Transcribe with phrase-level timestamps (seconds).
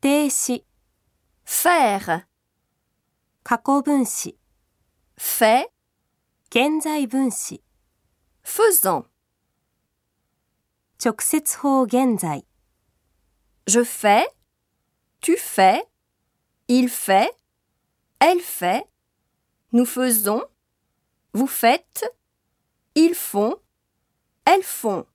[0.00, 0.64] 定词、
[1.44, 2.26] faire,
[3.42, 4.36] 过去分词、
[5.16, 5.70] fait,
[6.50, 7.62] 现在分词、
[8.42, 9.06] faisant.
[10.98, 12.44] 直接法现在、
[13.66, 14.26] Je fais,
[15.20, 15.88] tu fais,
[16.68, 17.34] il fait,
[18.18, 18.86] elle fait,
[19.72, 20.44] nous faisons,
[21.32, 22.04] vous faites,
[22.94, 23.60] ils font,
[24.44, 25.06] elles font.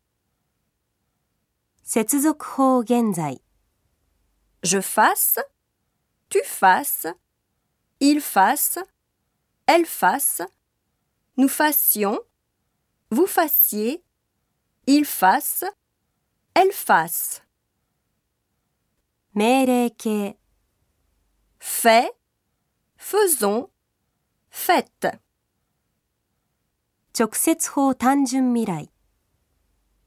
[1.84, 3.40] 接続法现在、
[4.63, 5.39] je fasse,
[6.29, 7.07] tu fasses,
[8.01, 8.79] il fasse,
[9.67, 10.43] elle fasse,
[11.37, 12.19] nous fassions,
[13.11, 14.05] vous fassiez,
[14.87, 15.65] il fasse,
[16.55, 17.43] elle fasse.
[19.35, 20.37] Mereke.
[21.59, 22.11] Fais,
[22.97, 23.71] faisons,
[24.51, 25.07] faites.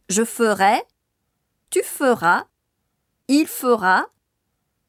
[0.10, 0.84] Je ferai,
[1.70, 2.48] tu feras,
[3.27, 4.12] il fera,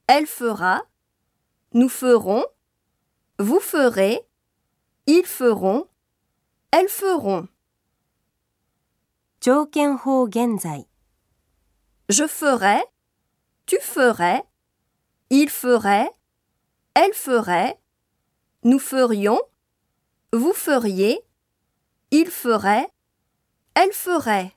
[0.08, 0.84] elle fera,
[1.74, 2.46] nous ferons,
[3.38, 4.22] vous ferez,
[5.06, 5.88] ils feront,
[6.72, 7.48] elles feront.
[9.40, 10.86] 条件法现在、
[12.10, 12.84] Je ferai,
[13.66, 14.44] tu ferais,
[15.30, 16.12] il ferait,
[16.94, 17.80] elle ferait,
[18.64, 19.40] nous ferions,
[20.34, 21.22] vous feriez,
[22.12, 22.92] il ferait,
[23.76, 24.52] elle ferait.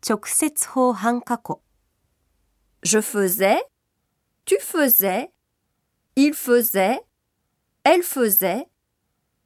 [0.00, 1.60] 直接法半过去、
[2.83, 3.61] Je faisais,
[4.45, 5.31] tu faisais,
[6.15, 6.99] il faisait,
[7.83, 8.65] elle faisait,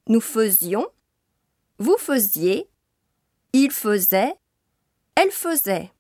[0.08, 0.88] nous faisions,
[1.78, 2.70] vous faisiez,
[3.54, 4.34] il faisait,
[5.16, 5.92] elle faisait.